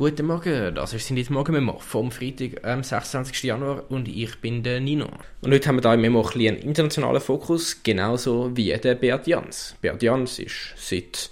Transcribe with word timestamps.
Guten 0.00 0.28
Morgen, 0.28 0.74
das 0.76 0.94
ist 0.94 1.10
die 1.10 1.26
Morgen 1.28 1.52
Memo 1.52 1.78
vom 1.78 2.10
Freitag, 2.10 2.64
am 2.64 2.82
26. 2.82 3.42
Januar 3.42 3.84
und 3.90 4.08
ich 4.08 4.34
bin 4.40 4.62
der 4.62 4.80
Nino. 4.80 5.08
Und 5.42 5.52
heute 5.52 5.68
haben 5.68 5.76
wir 5.76 5.82
da 5.82 5.92
im 5.92 6.00
Memo 6.00 6.22
ein 6.22 6.40
einen 6.40 6.56
internationalen 6.56 7.20
Fokus, 7.20 7.82
genauso 7.82 8.50
wie 8.56 8.72
der 8.72 8.94
Beat 8.94 9.26
Jans. 9.26 9.76
Beat 9.82 10.02
Jans 10.02 10.38
ist 10.38 10.72
seit 10.76 11.28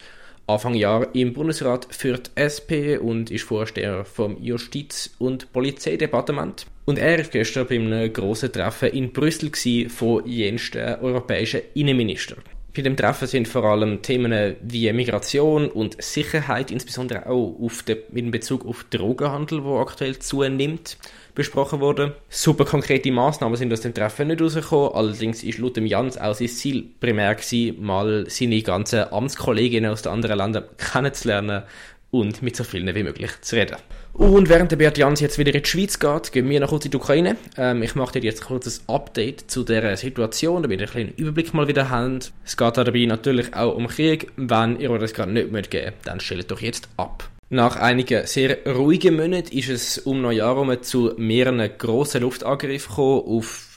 Anfang 0.47 0.75
Jahr 0.75 1.15
im 1.15 1.33
Bundesrat 1.33 1.87
für 1.89 2.19
die 2.19 2.29
SP 2.37 3.01
und 3.01 3.31
ist 3.31 3.45
Vorsteher 3.45 4.05
vom 4.05 4.37
Justiz- 4.37 5.15
und 5.17 5.51
Polizeidepartement. 5.51 6.67
Und 6.85 6.99
er 6.99 7.21
war 7.21 7.25
gestern 7.25 7.67
bei 7.67 7.77
einem 7.77 8.13
grossen 8.13 8.53
Treffen 8.53 8.91
in 8.91 9.15
Brüssel 9.15 9.51
von 9.89 10.27
jensten 10.27 10.97
europäischen 11.01 11.63
Innenministern. 11.73 12.43
Bei 12.79 12.83
dem 12.83 12.97
Treffen 12.97 13.27
sind 13.27 13.49
vor 13.49 13.65
allem 13.65 14.03
Themen 14.03 14.55
wie 14.63 14.93
Migration 14.93 15.69
und 15.69 16.01
Sicherheit, 16.01 16.71
insbesondere 16.71 17.27
auch 17.27 17.57
auf 17.61 17.83
den, 17.83 17.97
in 18.15 18.31
Bezug 18.31 18.65
auf 18.65 18.85
Drogenhandel, 18.85 19.65
wo 19.65 19.81
aktuell 19.81 20.21
zunimmt, 20.21 20.97
besprochen 21.35 21.81
worden. 21.81 22.13
Super 22.29 22.65
konkrete 22.65 23.11
Maßnahmen 23.11 23.57
sind 23.57 23.73
aus 23.73 23.81
dem 23.81 23.95
Treffen 23.95 24.29
nicht 24.29 24.41
rausgekommen, 24.41 24.93
allerdings 24.95 25.43
ist 25.43 25.59
laut 25.59 25.77
dem 25.77 25.87
Jans 25.87 26.19
auch 26.19 26.37
sein 26.37 26.47
Ziel 26.47 26.85
primär 27.01 27.35
gewesen, 27.35 27.83
mal 27.83 28.27
seine 28.29 28.63
ganzen 28.63 29.13
Amtskolleginnen 29.13 29.91
aus 29.91 30.03
den 30.03 30.13
anderen 30.13 30.39
Ländern 30.39 30.65
kennenzulernen 30.77 31.65
und 32.11 32.43
mit 32.43 32.57
so 32.57 32.65
vielen 32.65 32.95
wie 32.95 33.03
möglich 33.03 33.31
zu 33.43 33.57
reden. 33.57 33.77
Und 34.15 34.49
während 34.49 34.71
der 34.73 34.77
Beat 34.77 34.99
Jans 34.99 35.21
jetzt 35.21 35.39
wieder 35.39 35.55
in 35.55 35.63
die 35.63 35.69
Schweiz 35.69 35.99
geht, 35.99 36.33
gehen 36.33 36.49
wir 36.49 36.61
noch 36.61 36.71
kurz 36.71 36.85
in 36.85 36.91
die 36.91 36.97
Ukraine. 36.97 37.37
Ähm, 37.57 37.83
ich 37.83 37.95
mache 37.95 38.19
dir 38.19 38.23
jetzt 38.27 38.45
kurz 38.45 38.67
ein 38.67 38.95
Update 38.95 39.51
zu 39.51 39.63
der 39.63 39.97
Situation, 39.97 40.63
damit 40.63 40.81
ihr 40.81 40.87
einen 40.87 40.93
kleinen 40.93 41.15
Überblick 41.15 41.55
mal 41.55 41.69
wieder 41.69 41.91
habt. 41.91 42.33
Es 42.45 42.57
geht 42.57 42.77
dabei 42.77 43.05
natürlich 43.05 43.55
auch 43.55 43.77
um 43.77 43.87
Krieg. 43.89 44.33
Wenn 44.37 44.81
ihr 44.81 44.91
euch 44.91 45.01
das 45.01 45.15
gerade 45.15 45.33
nicht 45.33 45.53
mitgeben 45.53 45.93
dann 46.05 46.21
stellt 46.21 46.51
doch 46.51 46.61
jetzt 46.61 46.89
ab. 46.97 47.29
Nach 47.51 47.77
einigen 47.77 48.27
sehr 48.27 48.59
ruhigen 48.67 49.17
Monaten 49.17 49.57
ist 49.57 49.71
es 49.71 49.99
um 49.99 50.21
Neujahr 50.21 50.55
herum 50.55 50.83
zu 50.83 51.15
mehreren 51.17 51.71
grossen 51.79 52.23
Luftangriffen 52.23 52.91
gekommen 52.91 53.23
auf 53.27 53.69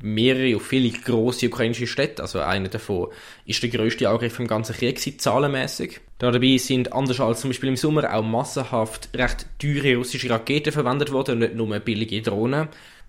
mehrere 0.00 0.56
auf 0.56 0.66
viele 0.66 0.90
große 0.90 1.46
ukrainische 1.46 1.86
Städte. 1.86 2.22
Also 2.22 2.40
einer 2.40 2.68
davon 2.68 3.08
ist 3.46 3.62
der 3.62 3.70
größte 3.70 4.08
Angriff 4.08 4.38
im 4.38 4.46
ganzen 4.46 4.74
Krieg, 4.74 5.20
zahlenmäßig. 5.20 6.00
Dabei 6.30 6.56
sind 6.56 6.92
anders 6.92 7.18
als 7.18 7.40
zum 7.40 7.50
Beispiel 7.50 7.70
im 7.70 7.76
Sommer 7.76 8.14
auch 8.14 8.22
massenhaft 8.22 9.08
recht 9.12 9.44
teure 9.58 9.96
russische 9.96 10.30
Raketen 10.30 10.72
verwendet 10.72 11.10
worden 11.10 11.40
nicht 11.40 11.56
nur 11.56 11.76
billige 11.80 12.22
Drohnen. 12.22 12.68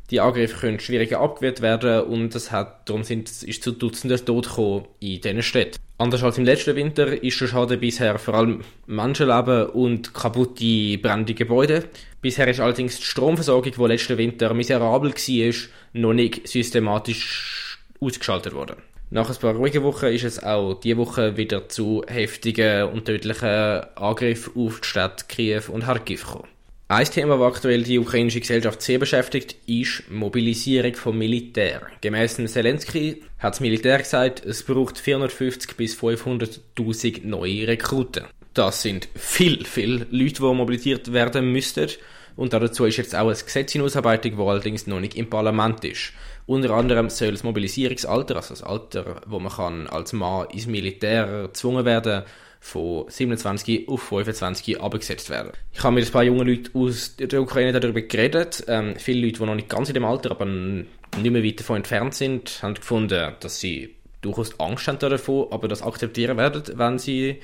Die 0.09 0.19
Angriffe 0.19 0.57
können 0.57 0.79
schwieriger 0.79 1.19
abgewehrt 1.19 1.61
werden 1.61 2.05
und 2.05 2.33
es 2.33 2.51
hat, 2.51 2.89
darum 2.89 3.03
sind, 3.03 3.29
ist 3.29 3.61
zu 3.61 3.71
Dutzenden 3.71 4.25
Tod 4.25 4.49
gekommen 4.49 4.87
in 4.99 5.21
diesen 5.21 5.43
Städten. 5.43 5.77
Anders 5.99 6.23
als 6.23 6.39
im 6.39 6.45
letzten 6.45 6.75
Winter 6.75 7.21
ist 7.21 7.39
der 7.39 7.45
Schaden 7.45 7.79
bisher 7.79 8.17
vor 8.17 8.33
allem 8.33 8.61
Menschenleben 8.87 9.67
und 9.67 10.15
kaputte 10.15 10.97
brennende 10.97 11.35
Gebäude. 11.35 11.83
Bisher 12.19 12.47
ist 12.47 12.61
allerdings 12.61 12.97
die 12.97 13.05
Stromversorgung, 13.05 13.73
die 13.73 13.87
letzten 13.89 14.17
Winter 14.17 14.55
miserabel 14.55 15.13
war, 15.13 15.53
noch 15.93 16.13
nicht 16.13 16.47
systematisch 16.47 17.77
ausgeschaltet 18.01 18.55
worden. 18.55 18.77
Nach 19.13 19.29
ein 19.29 19.35
paar 19.35 19.53
ruhigen 19.53 19.83
Wochen 19.83 20.07
ist 20.07 20.23
es 20.23 20.41
auch 20.41 20.73
diese 20.73 20.97
Woche 20.97 21.37
wieder 21.37 21.69
zu 21.69 22.03
heftigen 22.07 22.89
und 22.89 23.05
tödlichen 23.05 23.83
Angriffen 23.93 24.53
auf 24.55 24.79
die 24.81 24.87
Stadt 24.87 25.29
Kiew 25.29 25.61
und 25.71 25.83
Kharkiv 25.83 26.25
gekommen. 26.25 26.47
Ein 26.87 27.05
Thema, 27.05 27.37
das 27.37 27.57
aktuell 27.57 27.83
die 27.83 27.99
ukrainische 27.99 28.39
Gesellschaft 28.39 28.81
sehr 28.81 28.97
beschäftigt, 28.97 29.55
ist 29.67 30.09
Mobilisierung 30.09 30.95
vom 30.95 31.19
Militär. 31.19 31.83
Gemäss 32.01 32.37
Zelensky 32.37 33.21
hat 33.37 33.53
das 33.53 33.59
Militär 33.59 33.99
gesagt, 33.99 34.43
es 34.43 34.63
braucht 34.63 34.97
450 34.97 35.77
bis 35.77 35.95
500.000 35.95 37.23
neue 37.23 37.67
Rekruten. 37.67 38.23
Das 38.55 38.81
sind 38.81 39.09
viel, 39.13 39.63
viel 39.63 40.07
Leute, 40.09 40.41
die 40.41 40.53
mobilisiert 40.55 41.13
werden 41.13 41.51
müssten. 41.51 41.87
Und 42.35 42.53
dazu 42.53 42.85
ist 42.85 42.97
jetzt 42.97 43.15
auch 43.15 43.29
ein 43.29 43.33
Gesetz 43.33 43.75
in 43.75 43.81
Ausarbeitung, 43.81 44.37
das 44.37 44.47
allerdings 44.47 44.87
noch 44.87 44.99
nicht 44.99 45.15
im 45.15 45.29
Parlament 45.29 45.83
ist. 45.85 46.13
Unter 46.45 46.71
anderem 46.71 47.09
soll 47.09 47.31
das 47.31 47.43
Mobilisierungsalter, 47.43 48.35
also 48.35 48.49
das 48.49 48.63
Alter, 48.63 49.21
wo 49.27 49.39
man 49.39 49.51
kann 49.51 49.87
als 49.87 50.13
Mann 50.13 50.47
ins 50.49 50.67
Militär 50.67 51.47
gezwungen 51.47 51.85
werden 51.85 52.23
von 52.59 53.05
27 53.09 53.89
auf 53.89 54.03
25 54.03 54.81
abgesetzt 54.81 55.29
werden. 55.29 55.51
Ich 55.73 55.83
habe 55.83 55.95
mit 55.95 56.05
ein 56.05 56.11
paar 56.11 56.23
jungen 56.23 56.47
Leuten 56.47 56.77
aus 56.77 57.17
der 57.17 57.41
Ukraine 57.41 57.77
darüber 57.77 58.01
geredet. 58.01 58.63
Ähm, 58.67 58.95
viele 58.97 59.25
Leute, 59.25 59.39
die 59.39 59.45
noch 59.45 59.55
nicht 59.55 59.67
ganz 59.67 59.89
in 59.89 59.95
dem 59.95 60.05
Alter, 60.05 60.31
aber 60.31 60.45
nicht 60.45 60.87
mehr 61.17 61.43
weit 61.43 61.59
davon 61.59 61.77
entfernt 61.77 62.13
sind, 62.13 62.59
haben 62.61 62.75
gefunden, 62.75 63.33
dass 63.41 63.59
sie 63.59 63.95
durchaus 64.21 64.57
Angst 64.61 64.87
haben 64.87 64.97
davon, 64.97 65.47
aber 65.51 65.67
das 65.67 65.81
akzeptieren 65.81 66.37
werden, 66.37 66.63
wenn 66.75 66.97
sie 66.97 67.41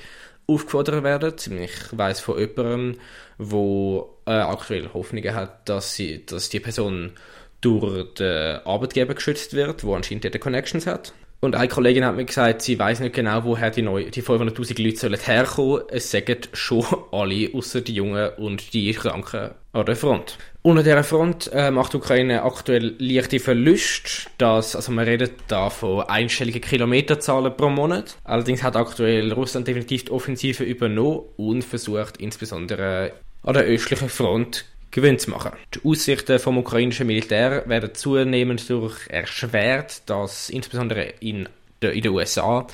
aufgefordert 0.54 1.04
werden. 1.04 1.34
Ich 1.62 1.72
weiß 1.90 2.20
von 2.20 2.38
jemandem, 2.38 2.96
der 3.38 4.04
äh, 4.26 4.40
aktuell 4.40 4.90
Hoffnungen 4.92 5.34
hat, 5.34 5.68
dass, 5.68 5.94
sie, 5.94 6.24
dass 6.26 6.48
die 6.48 6.60
Person 6.60 7.12
durch 7.60 8.14
den 8.14 8.60
Arbeitgeber 8.64 9.14
geschützt 9.14 9.54
wird, 9.54 9.84
wo 9.84 9.94
anscheinend 9.94 10.24
dort 10.24 10.40
Connections 10.40 10.86
hat. 10.86 11.12
Und 11.42 11.54
eine 11.54 11.68
Kollegin 11.68 12.04
hat 12.04 12.16
mir 12.16 12.26
gesagt, 12.26 12.60
sie 12.60 12.78
weiß 12.78 13.00
nicht 13.00 13.14
genau, 13.14 13.44
woher 13.44 13.70
die, 13.70 13.82
die 13.82 14.22
500.000 14.22 14.82
Leute 14.82 14.96
sollen 14.98 15.18
herkommen. 15.18 15.82
Es 15.88 16.10
sagen 16.10 16.36
schon 16.52 16.84
alle, 17.12 17.50
außer 17.54 17.80
die 17.80 17.94
Jungen 17.94 18.30
und 18.36 18.74
die 18.74 18.92
Kranken 18.92 19.52
an 19.72 19.86
der 19.86 19.96
Front. 19.96 20.36
Unter 20.62 20.82
dieser 20.82 21.04
Front 21.04 21.50
äh, 21.54 21.70
macht 21.70 21.94
die 21.94 21.96
Ukraine 21.96 22.42
aktuell 22.42 22.94
leichte 22.98 23.40
Verluste. 23.40 24.28
Das, 24.36 24.76
also 24.76 24.92
man 24.92 25.06
redet 25.06 25.32
da 25.48 25.70
von 25.70 26.02
einstelligen 26.02 26.60
Kilometerzahlen 26.60 27.56
pro 27.56 27.70
Monat. 27.70 28.18
Allerdings 28.24 28.62
hat 28.62 28.76
aktuell 28.76 29.32
Russland 29.32 29.66
definitiv 29.66 30.04
die 30.04 30.10
Offensive 30.10 30.62
übernommen 30.64 31.22
und 31.38 31.64
versucht 31.64 32.18
insbesondere 32.18 33.12
an 33.42 33.54
der 33.54 33.62
östlichen 33.62 34.10
Front 34.10 34.66
Gewinn 34.90 35.18
zu 35.18 35.30
machen. 35.30 35.52
Die 35.74 35.88
Aussichten 35.88 36.38
vom 36.38 36.58
ukrainischen 36.58 37.06
Militär 37.06 37.62
werden 37.66 37.94
zunehmend 37.94 38.68
durch 38.68 39.08
erschwert, 39.08 40.02
dass 40.10 40.50
insbesondere 40.50 41.14
in, 41.20 41.48
der, 41.80 41.92
in 41.92 42.02
den 42.02 42.12
USA 42.12 42.66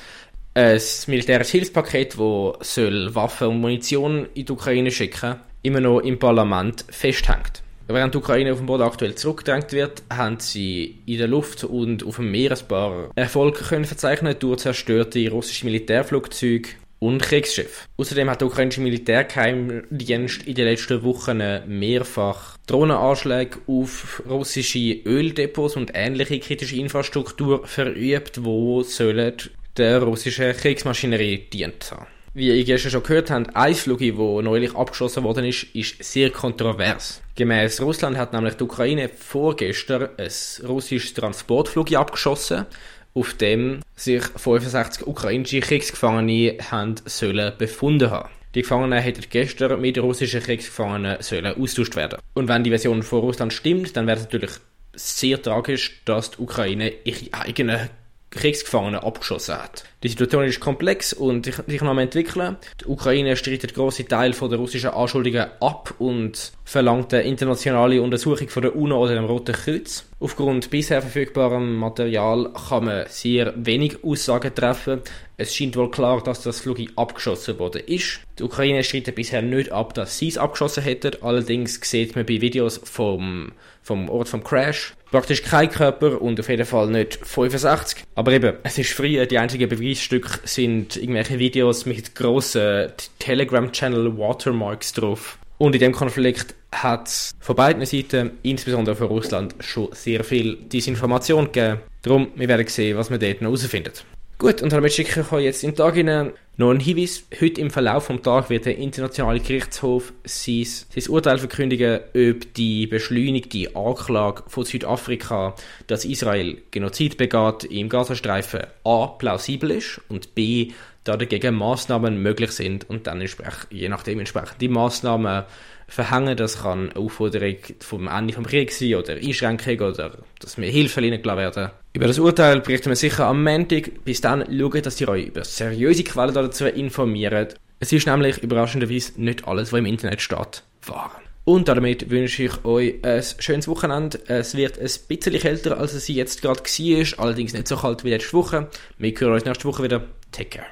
ein 0.55 0.81
militärisches 1.05 1.51
Hilfspaket, 1.51 2.17
das 2.19 2.75
soll 2.75 3.15
Waffen 3.15 3.47
und 3.47 3.61
Munition 3.61 4.27
in 4.33 4.45
die 4.45 4.51
Ukraine 4.51 4.91
schicken, 4.91 5.35
immer 5.61 5.79
noch 5.79 5.99
im 5.99 6.19
Parlament 6.19 6.83
festhängt. 6.89 7.61
Während 7.89 8.13
die 8.13 8.17
Ukraine 8.17 8.51
auf 8.51 8.57
dem 8.57 8.65
Boden 8.65 8.83
aktuell 8.83 9.15
zurückgedrängt 9.15 9.71
wird, 9.71 10.03
haben 10.11 10.39
sie 10.39 10.99
in 11.05 11.19
der 11.19 11.27
Luft 11.27 11.63
und 11.63 12.05
auf 12.05 12.17
dem 12.17 12.31
Meer 12.31 12.51
ein 12.51 12.67
paar 12.67 13.11
Erfolge 13.15 13.63
können 13.63 13.85
verzeichnen 13.85 14.35
durch 14.37 14.59
zerstörte 14.59 15.29
russische 15.29 15.65
Militärflugzeuge 15.65 16.69
und 16.99 17.21
Kriegsschiff. 17.21 17.87
Außerdem 17.97 18.29
hat 18.29 18.41
der 18.41 18.47
ukrainische 18.47 18.81
Militärgeheimdienst 18.81 20.47
in 20.47 20.55
den 20.55 20.65
letzten 20.65 21.03
Wochen 21.03 21.41
mehrfach 21.67 22.57
Drohnenanschläge 22.67 23.59
auf 23.67 24.21
russische 24.27 24.99
Öldepots 25.05 25.77
und 25.77 25.91
ähnliche 25.93 26.39
kritische 26.39 26.75
Infrastruktur 26.75 27.65
verübt, 27.65 28.43
wo 28.43 28.83
sollen 28.83 29.33
der 29.77 30.01
russischen 30.01 30.53
Kriegsmaschinerie 30.53 31.49
dient 31.53 31.91
haben. 31.91 32.16
Wie 32.37 32.55
ihr 32.55 32.63
gestern 32.65 32.91
schon 32.91 33.01
gehört 33.01 33.31
habt, 33.31 33.55
ein 33.55 33.73
Flug, 33.73 33.97
der 33.97 34.13
neulich 34.13 34.75
abgeschossen 34.75 35.23
worden 35.23 35.43
ist, 35.43 35.63
ist 35.73 36.03
sehr 36.03 36.29
kontrovers. 36.29 37.19
Gemäß 37.33 37.81
Russland 37.81 38.15
hat 38.15 38.31
nämlich 38.31 38.53
die 38.53 38.63
Ukraine 38.63 39.09
vorgestern 39.09 40.09
ein 40.19 40.67
russisches 40.67 41.15
Transportflug 41.15 41.91
abgeschossen, 41.93 42.67
auf 43.15 43.33
dem 43.33 43.79
sich 43.95 44.21
65 44.23 45.07
ukrainische 45.07 45.61
Kriegsgefangene 45.61 46.59
haben 46.69 46.93
sollen 47.05 47.53
befunden 47.57 48.11
haben. 48.11 48.29
Die 48.53 48.61
Gefangenen 48.61 48.99
hätten 48.99 49.23
gestern 49.31 49.81
mit 49.81 49.97
russischen 49.97 50.43
Kriegsgefangenen 50.43 51.23
sollen 51.23 51.59
austauscht 51.59 51.95
werden. 51.95 52.19
Und 52.35 52.47
wenn 52.47 52.63
die 52.63 52.69
Version 52.69 53.01
von 53.01 53.21
Russland 53.21 53.51
stimmt, 53.51 53.97
dann 53.97 54.05
wäre 54.05 54.17
es 54.17 54.25
natürlich 54.25 54.51
sehr 54.93 55.41
tragisch, 55.41 56.03
dass 56.05 56.29
die 56.29 56.41
Ukraine 56.43 56.93
ihre 57.03 57.33
eigenen 57.33 57.89
Kriegsgefangene 58.37 59.03
abgeschossen 59.03 59.55
hat. 59.55 59.83
Die 60.03 60.09
Situation 60.09 60.43
ist 60.43 60.59
komplex 60.59 61.11
und 61.11 61.45
sich 61.45 61.81
noch 61.81 61.89
am 61.89 61.97
entwickeln. 61.97 62.57
Die 62.81 62.85
Ukraine 62.85 63.35
streitet 63.35 63.73
große 63.73 64.05
Teile 64.05 64.33
der 64.33 64.57
russischen 64.57 64.91
Anschuldigungen 64.91 65.49
ab 65.59 65.95
und 65.97 66.51
verlangt 66.63 67.13
eine 67.13 67.23
internationale 67.23 68.01
Untersuchung 68.01 68.49
von 68.49 68.61
der 68.61 68.75
UNO 68.75 69.03
oder 69.03 69.15
dem 69.15 69.25
Roten 69.25 69.53
Kreuz. 69.53 70.05
Aufgrund 70.19 70.69
bisher 70.69 71.01
verfügbarem 71.01 71.75
Material 71.75 72.51
kann 72.69 72.85
man 72.85 73.05
sehr 73.09 73.53
wenig 73.55 74.03
Aussagen 74.03 74.53
treffen. 74.53 75.01
Es 75.37 75.55
scheint 75.55 75.75
wohl 75.75 75.91
klar, 75.91 76.23
dass 76.23 76.41
das 76.41 76.59
Flugzeug 76.59 76.89
abgeschossen 76.95 77.59
worden 77.59 77.83
ist. 77.85 78.21
Die 78.39 78.43
Ukraine 78.43 78.83
streitet 78.83 79.15
bisher 79.15 79.41
nicht 79.41 79.71
ab, 79.71 79.93
dass 79.93 80.17
sie 80.17 80.27
es 80.27 80.37
abgeschossen 80.37 80.83
hätten. 80.83 81.21
Allerdings 81.21 81.79
sieht 81.83 82.15
man 82.15 82.25
bei 82.25 82.41
Videos 82.41 82.81
vom, 82.83 83.51
vom 83.81 84.09
Ort 84.09 84.29
vom 84.29 84.43
Crash 84.43 84.93
praktisch 85.11 85.43
kein 85.43 85.69
Körper 85.69 86.21
und 86.21 86.39
auf 86.39 86.49
jeden 86.49 86.65
Fall 86.65 86.87
nicht 86.87 87.19
65. 87.25 88.03
Aber 88.15 88.31
eben, 88.31 88.57
es 88.63 88.77
ist 88.77 88.91
frei, 88.91 89.25
die 89.25 89.37
einzigen 89.37 89.69
Beweisstücke 89.69 90.39
sind 90.43 90.97
irgendwelche 90.97 91.39
Videos 91.39 91.85
mit 91.85 92.15
grossen 92.15 92.91
Telegram-Channel 93.19 94.17
Watermarks 94.17 94.93
drauf. 94.93 95.37
Und 95.57 95.73
in 95.73 95.79
dem 95.79 95.91
Konflikt 95.91 96.53
hat 96.71 97.07
es 97.07 97.31
von 97.39 97.55
beiden 97.55 97.85
Seiten, 97.85 98.31
insbesondere 98.43 98.95
von 98.95 99.07
Russland, 99.07 99.55
schon 99.59 99.89
sehr 99.93 100.23
viel 100.23 100.55
Desinformation 100.55 101.45
gegeben. 101.45 101.79
Darum, 102.03 102.27
wir 102.35 102.47
werden 102.47 102.67
sehen, 102.67 102.97
was 102.97 103.09
wir 103.09 103.17
dort 103.17 103.41
noch 103.41 103.49
herausfinden. 103.49 103.93
Gut, 104.39 104.61
und 104.61 104.71
damit 104.71 104.93
schicke 104.93 105.21
ich 105.21 105.31
euch 105.31 105.45
jetzt 105.45 105.63
im 105.63 105.75
Tag 105.75 105.95
hinein 105.95 106.31
noch 106.57 106.69
einen 106.69 106.79
Hinweis. 106.79 107.23
Heute 107.41 107.59
im 107.59 107.71
Verlauf 107.71 108.05
vom 108.05 108.21
Tag 108.21 108.51
wird 108.51 108.65
der 108.65 108.77
Internationale 108.77 109.39
Gerichtshof 109.39 110.13
sein, 110.25 110.63
sein 110.63 111.09
Urteil 111.09 111.39
verkündigen, 111.39 112.01
ob 112.13 112.53
die 112.53 112.85
beschleunigte 112.85 113.75
Anklage 113.75 114.43
von 114.45 114.63
Südafrika, 114.63 115.55
dass 115.87 116.05
Israel 116.05 116.61
Genozid 116.69 117.17
begeht 117.17 117.63
im 117.63 117.89
Gazastreifen, 117.89 118.61
a. 118.83 119.07
plausibel 119.07 119.71
ist 119.71 120.01
und 120.07 120.35
b. 120.35 120.71
da 121.03 121.17
dagegen 121.17 121.55
Maßnahmen 121.55 122.21
möglich 122.21 122.51
sind 122.51 122.87
und 122.87 123.07
dann 123.07 123.25
je 123.71 123.89
nachdem 123.89 124.19
entsprechend 124.19 124.61
die 124.61 124.69
Maßnahmen 124.69 125.45
verhängen. 125.87 126.37
Das 126.37 126.61
kann 126.61 126.91
eine 126.91 126.95
Aufforderung 126.95 127.55
vom 127.79 128.07
Ende 128.07 128.33
vom 128.33 128.45
Krieg 128.45 128.71
sein 128.71 128.95
oder 128.95 129.15
Einschränkung 129.15 129.79
oder 129.79 130.19
dass 130.39 130.57
mehr 130.57 130.69
Hilfe 130.69 131.01
reingelassen 131.01 131.37
werden. 131.37 131.71
Über 131.97 132.05
das 132.05 132.19
Urteil 132.19 132.61
berichten 132.61 132.89
wir 132.89 132.95
sicher 132.95 133.25
am 133.25 133.43
Montag. 133.43 134.03
Bis 134.05 134.21
dann 134.21 134.45
schaut, 134.55 134.85
dass 134.85 135.01
ihr 135.01 135.09
euch 135.09 135.25
über 135.25 135.43
seriöse 135.43 136.03
Quellen 136.03 136.31
dazu 136.31 136.67
informiert. 136.67 137.55
Es 137.79 137.91
ist 137.91 138.05
nämlich 138.05 138.37
überraschenderweise 138.37 139.13
nicht 139.19 139.47
alles, 139.47 139.73
was 139.73 139.79
im 139.79 139.87
Internet 139.87 140.21
steht, 140.21 140.61
wahr. 140.85 141.19
Und 141.43 141.67
damit 141.67 142.11
wünsche 142.11 142.43
ich 142.43 142.65
euch 142.65 143.03
ein 143.03 143.23
schönes 143.39 143.67
Wochenende. 143.67 144.19
Es 144.27 144.53
wird 144.53 144.77
ein 144.77 144.91
bisschen 145.07 145.39
kälter, 145.39 145.79
als 145.79 145.93
es 145.93 146.07
jetzt 146.07 146.43
gerade 146.43 146.61
war, 146.61 147.19
allerdings 147.25 147.53
nicht 147.53 147.67
so 147.67 147.77
kalt 147.77 148.03
wie 148.03 148.11
letzte 148.11 148.33
Woche. 148.33 148.67
Wir 148.99 149.13
hören 149.17 149.33
uns 149.33 149.45
nächste 149.45 149.65
Woche 149.65 149.81
wieder. 149.81 150.03
Take 150.31 150.49
care. 150.49 150.67